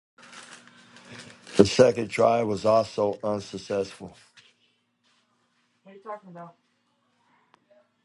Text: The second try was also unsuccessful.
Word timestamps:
The 1.57 1.65
second 1.67 2.07
try 2.07 2.41
was 2.41 2.65
also 2.65 3.19
unsuccessful. 3.23 4.15